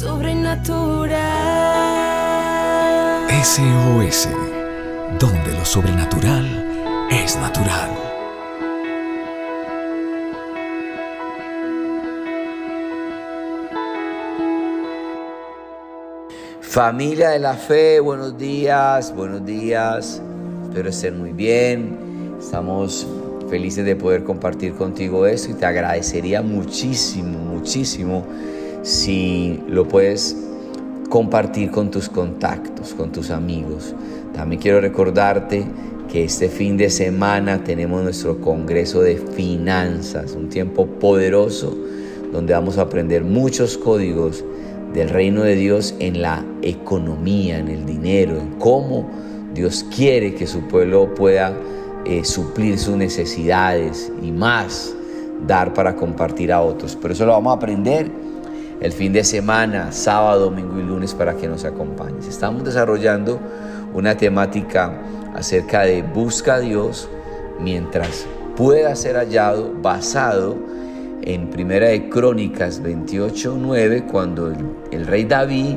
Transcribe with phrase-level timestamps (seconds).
[0.00, 1.10] sobrenatural.
[3.44, 4.28] SOS,
[5.18, 6.46] donde lo sobrenatural
[7.10, 7.90] es natural.
[16.62, 20.22] Familia de la fe, buenos días, buenos días.
[20.64, 22.36] Espero estén muy bien.
[22.40, 23.06] Estamos
[23.50, 28.24] felices de poder compartir contigo esto y te agradecería muchísimo, muchísimo
[28.82, 30.36] si lo puedes
[31.08, 33.94] compartir con tus contactos, con tus amigos.
[34.34, 35.64] También quiero recordarte
[36.10, 41.76] que este fin de semana tenemos nuestro Congreso de Finanzas, un tiempo poderoso
[42.32, 44.44] donde vamos a aprender muchos códigos
[44.94, 49.08] del reino de Dios en la economía, en el dinero, en cómo
[49.54, 51.56] Dios quiere que su pueblo pueda
[52.04, 54.94] eh, suplir sus necesidades y más
[55.46, 56.96] dar para compartir a otros.
[57.00, 58.10] Pero eso lo vamos a aprender
[58.80, 62.26] el fin de semana, sábado, domingo y lunes para que nos acompañes.
[62.26, 63.38] Estamos desarrollando
[63.92, 65.02] una temática
[65.34, 67.08] acerca de busca a Dios
[67.60, 70.56] mientras pueda ser hallado basado
[71.22, 74.56] en Primera de Crónicas 28:9 cuando el,
[74.90, 75.76] el rey David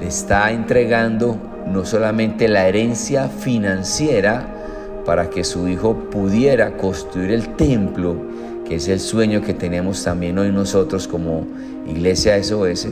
[0.00, 4.52] le está entregando no solamente la herencia financiera
[5.04, 8.16] para que su hijo pudiera construir el templo,
[8.68, 11.46] que es el sueño que tenemos también hoy nosotros como
[11.86, 12.88] iglesia SOS,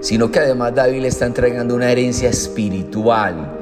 [0.00, 3.52] sino que además David le está entregando una herencia espiritual,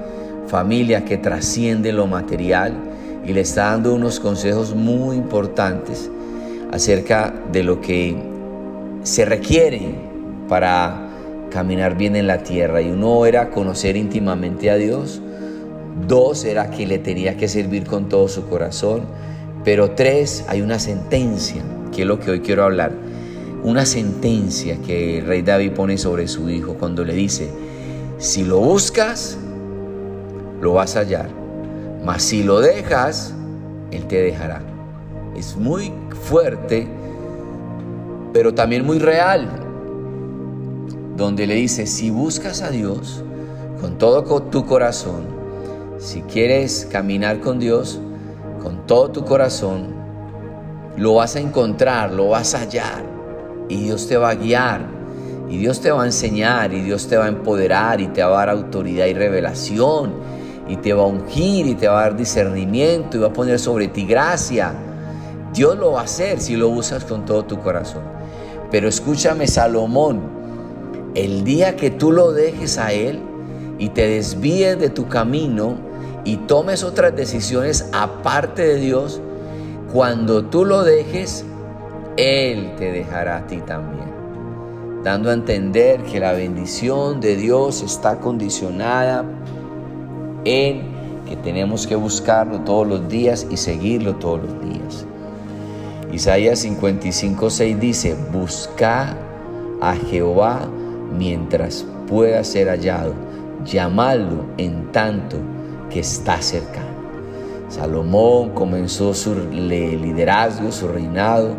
[0.48, 2.74] familia que trasciende lo material
[3.24, 6.10] y le está dando unos consejos muy importantes
[6.70, 8.16] acerca de lo que
[9.04, 9.94] se requiere
[10.48, 11.08] para
[11.50, 12.82] caminar bien en la tierra.
[12.82, 15.22] Y uno era conocer íntimamente a Dios,
[16.06, 19.02] dos era que le tenía que servir con todo su corazón,
[19.64, 22.92] pero tres, hay una sentencia, que es lo que hoy quiero hablar,
[23.62, 27.48] una sentencia que el rey David pone sobre su hijo cuando le dice,
[28.18, 29.38] si lo buscas,
[30.60, 31.30] lo vas a hallar,
[32.04, 33.34] mas si lo dejas,
[33.90, 34.60] él te dejará.
[35.34, 35.92] Es muy
[36.28, 36.86] fuerte,
[38.34, 39.48] pero también muy real,
[41.16, 43.22] donde le dice, si buscas a Dios
[43.80, 45.24] con todo tu corazón,
[45.98, 47.98] si quieres caminar con Dios
[48.64, 49.94] con todo tu corazón,
[50.96, 53.04] lo vas a encontrar, lo vas a hallar,
[53.68, 54.80] y Dios te va a guiar,
[55.48, 58.28] y Dios te va a enseñar, y Dios te va a empoderar, y te va
[58.28, 60.14] a dar autoridad y revelación,
[60.68, 63.60] y te va a ungir, y te va a dar discernimiento, y va a poner
[63.60, 64.74] sobre ti gracia
[65.54, 68.02] Dios lo va a hacer si lo usas con todo tu corazón.
[68.72, 70.20] Pero escúchame, Salomón,
[71.14, 73.20] el día que tú lo dejes a Él
[73.78, 75.76] y te desvíes de tu camino
[76.24, 79.20] y tomes otras decisiones aparte de Dios,
[79.92, 81.44] cuando tú lo dejes,
[82.16, 84.12] Él te dejará a ti también.
[85.02, 89.24] Dando a entender que la bendición de Dios está condicionada
[90.46, 90.94] en
[91.28, 95.06] que tenemos que buscarlo todos los días y seguirlo todos los días.
[96.10, 99.16] Isaías 55, 6 dice, busca
[99.80, 100.68] a Jehová
[101.16, 103.12] mientras pueda ser hallado,
[103.64, 105.38] llamadlo en tanto
[105.94, 106.88] que está cercano.
[107.68, 111.54] Salomón comenzó su liderazgo, su reinado,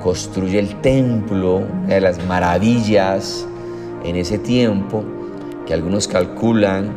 [0.00, 3.44] construye el templo, una de las maravillas
[4.04, 5.02] en ese tiempo,
[5.66, 6.88] que algunos calculan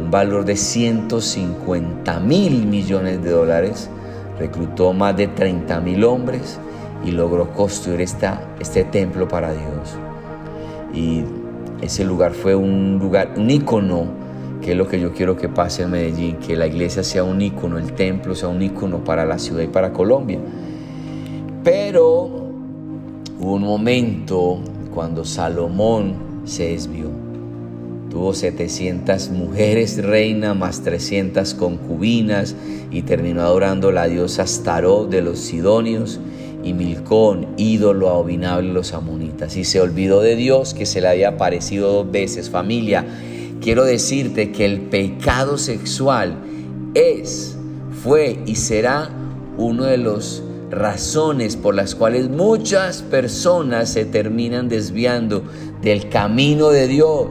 [0.00, 3.90] un valor de 150 mil millones de dólares
[4.38, 6.58] reclutó más de 30 mil hombres
[7.04, 9.96] y logró construir esta, este templo para Dios.
[10.94, 11.24] Y
[11.82, 14.17] ese lugar fue un lugar, un ícono,
[14.60, 17.40] que es lo que yo quiero que pase en Medellín, que la iglesia sea un
[17.40, 20.38] ícono, el templo sea un ícono para la ciudad y para Colombia.
[21.64, 22.30] Pero
[23.38, 24.60] hubo un momento
[24.94, 27.28] cuando Salomón se desvió
[28.10, 32.56] Tuvo 700 mujeres reina más 300 concubinas
[32.90, 36.18] y terminó adorando la diosa Astarot de los Sidonios
[36.64, 39.58] y Milcón, ídolo abominable de los amonitas.
[39.58, 42.48] Y se olvidó de Dios que se le había aparecido dos veces.
[42.48, 43.04] Familia,
[43.60, 46.36] quiero decirte que el pecado sexual
[46.94, 47.56] es,
[48.02, 49.10] fue y será
[49.56, 55.42] uno de los razones por las cuales muchas personas se terminan desviando
[55.82, 57.28] del camino de Dios.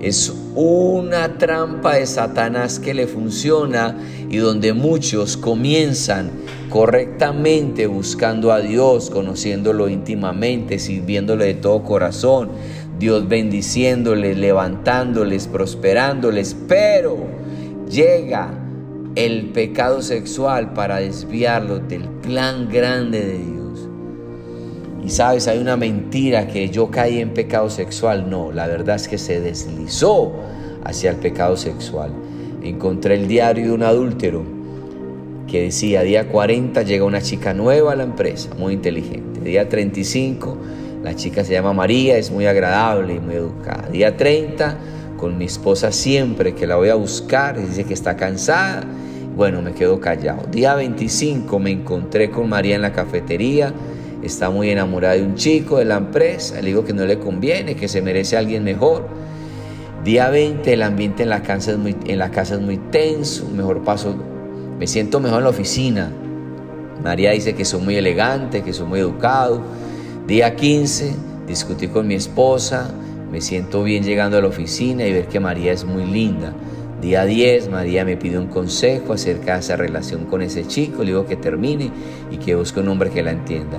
[0.00, 3.96] Es una trampa de Satanás que le funciona
[4.28, 6.30] y donde muchos comienzan
[6.68, 12.48] correctamente buscando a Dios, conociéndolo íntimamente, sirviéndole de todo corazón,
[13.02, 17.16] Dios bendiciéndoles, levantándoles, prosperándoles, pero
[17.90, 18.54] llega
[19.16, 23.88] el pecado sexual para desviarlos del plan grande de Dios.
[25.04, 28.30] Y sabes, hay una mentira que yo caí en pecado sexual.
[28.30, 30.32] No, la verdad es que se deslizó
[30.84, 32.12] hacia el pecado sexual.
[32.62, 34.44] Encontré el diario de un adúltero
[35.48, 39.40] que decía, día 40 llega una chica nueva a la empresa, muy inteligente.
[39.40, 40.56] Día 35,
[41.02, 43.88] la chica se llama María, es muy agradable y muy educada.
[43.90, 44.78] Día 30,
[45.16, 48.84] con mi esposa siempre que la voy a buscar, dice que está cansada.
[49.36, 50.46] Bueno, me quedo callado.
[50.50, 53.72] Día 25 me encontré con María en la cafetería
[54.22, 57.74] está muy enamorada de un chico de la empresa, le digo que no le conviene,
[57.74, 59.08] que se merece a alguien mejor.
[60.04, 64.14] Día 20, el ambiente en la casa es muy, tenso, mejor paso,
[64.78, 66.10] me siento mejor en la oficina.
[67.02, 69.60] María dice que soy muy elegante, que soy muy educado.
[70.26, 71.16] Día 15,
[71.48, 72.94] discutí con mi esposa,
[73.32, 76.52] me siento bien llegando a la oficina y ver que María es muy linda.
[77.00, 81.02] Día 10, María me pide un consejo acerca de esa relación con ese chico.
[81.02, 81.90] Le digo que termine
[82.30, 83.78] y que busque un hombre que la entienda.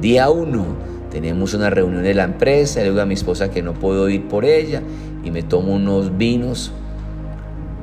[0.00, 0.64] Día 1,
[1.10, 2.80] tenemos una reunión de la empresa.
[2.80, 4.80] Le digo a mi esposa que no puedo ir por ella
[5.22, 6.72] y me tomo unos vinos.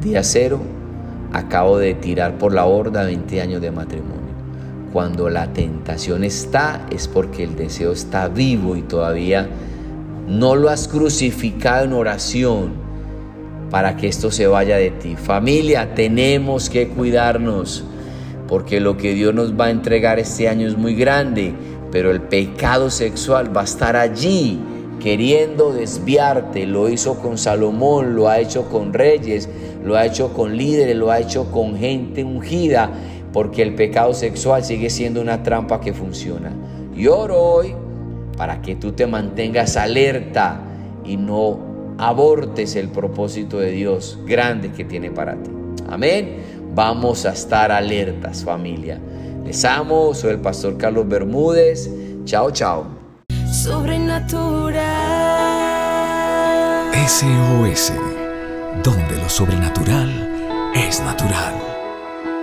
[0.02, 0.60] Día 0,
[1.32, 4.29] acabo de tirar por la horda 20 años de matrimonio.
[4.94, 9.48] Cuando la tentación está es porque el deseo está vivo y todavía
[10.28, 12.74] no lo has crucificado en oración
[13.70, 15.16] para que esto se vaya de ti.
[15.16, 17.84] Familia, tenemos que cuidarnos
[18.48, 21.54] porque lo que Dios nos va a entregar este año es muy grande,
[21.92, 24.60] pero el pecado sexual va a estar allí
[25.00, 26.66] queriendo desviarte.
[26.66, 29.48] Lo hizo con Salomón, lo ha hecho con reyes,
[29.84, 32.92] lo ha hecho con líderes, lo ha hecho con gente ungida,
[33.34, 36.52] porque el pecado sexual sigue siendo una trampa que funciona.
[36.96, 37.76] Y oro hoy
[38.38, 40.62] para que tú te mantengas alerta
[41.06, 41.60] y no
[41.98, 45.52] abortes el propósito de Dios grande que tiene para ti.
[45.90, 46.38] Amén.
[46.74, 49.00] Vamos a estar alertas familia.
[49.46, 51.90] Les amo, soy el pastor Carlos Bermúdez.
[52.26, 52.86] Chao, chao.
[53.52, 54.80] Sobrenatural.
[57.08, 57.94] SOS,
[58.84, 61.69] donde lo sobrenatural es natural.